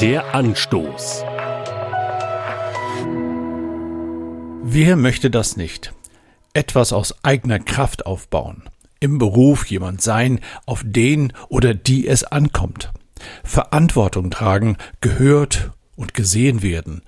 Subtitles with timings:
[0.00, 1.24] Der Anstoß.
[4.62, 5.92] Wer möchte das nicht?
[6.54, 8.62] Etwas aus eigener Kraft aufbauen,
[9.00, 12.94] im Beruf jemand sein, auf den oder die es ankommt,
[13.44, 17.02] Verantwortung tragen, gehört und gesehen werden,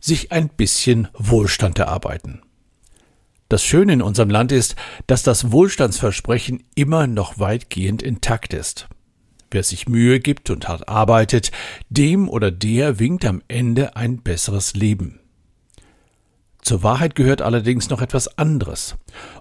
[0.00, 2.40] sich ein bisschen Wohlstand erarbeiten.
[3.50, 4.74] Das Schöne in unserem Land ist,
[5.06, 8.88] dass das Wohlstandsversprechen immer noch weitgehend intakt ist.
[9.50, 11.50] Wer sich Mühe gibt und hart arbeitet,
[11.88, 15.20] dem oder der winkt am Ende ein besseres Leben.
[16.60, 18.96] Zur Wahrheit gehört allerdings noch etwas anderes,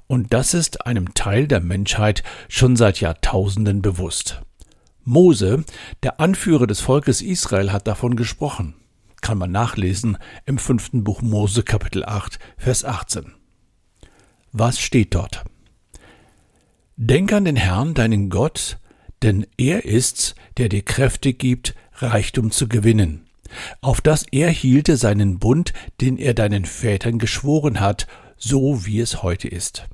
[0.08, 4.42] und das ist einem Teil der Menschheit schon seit Jahrtausenden bewusst.
[5.04, 5.66] Mose,
[6.04, 8.76] der Anführer des Volkes Israel, hat davon gesprochen.
[9.22, 13.34] Kann man nachlesen im fünften Buch Mose Kapitel 8, Vers 18.
[14.54, 15.44] Was steht dort?
[16.96, 18.78] Denk an den Herrn, deinen Gott,
[19.24, 23.26] denn er ist's, der dir Kräfte gibt, Reichtum zu gewinnen,
[23.82, 28.08] auf dass er hielte seinen Bund, den er deinen Vätern geschworen hat,
[28.38, 29.88] so wie es heute ist.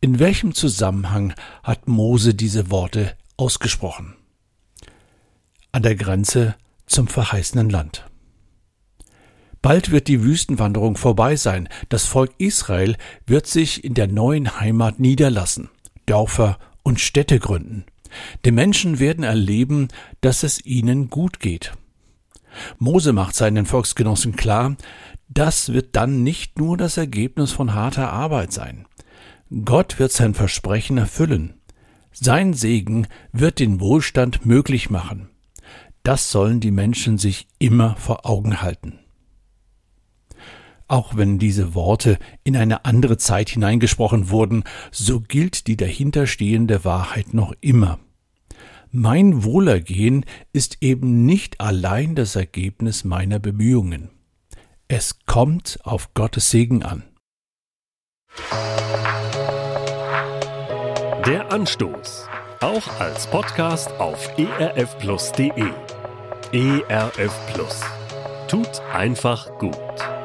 [0.00, 4.16] In welchem Zusammenhang hat Mose diese Worte ausgesprochen?
[5.72, 6.54] An der Grenze
[6.86, 8.06] zum verheißenen Land.
[9.62, 15.00] Bald wird die Wüstenwanderung vorbei sein, das Volk Israel wird sich in der neuen Heimat
[15.00, 15.70] niederlassen,
[16.06, 17.84] Dörfer und Städte gründen.
[18.44, 19.88] Die Menschen werden erleben,
[20.20, 21.72] dass es ihnen gut geht.
[22.78, 24.76] Mose macht seinen Volksgenossen klar,
[25.28, 28.86] das wird dann nicht nur das Ergebnis von harter Arbeit sein.
[29.64, 31.54] Gott wird sein Versprechen erfüllen.
[32.12, 35.28] Sein Segen wird den Wohlstand möglich machen.
[36.04, 39.00] Das sollen die Menschen sich immer vor Augen halten.
[40.88, 47.34] Auch wenn diese Worte in eine andere Zeit hineingesprochen wurden, so gilt die dahinterstehende Wahrheit
[47.34, 47.98] noch immer.
[48.92, 54.10] Mein Wohlergehen ist eben nicht allein das Ergebnis meiner Bemühungen.
[54.88, 57.02] Es kommt auf Gottes Segen an.
[61.26, 62.28] Der Anstoß.
[62.60, 65.72] Auch als Podcast auf erfplus.de.
[66.52, 67.80] ERF Plus.
[68.48, 70.15] Tut einfach gut.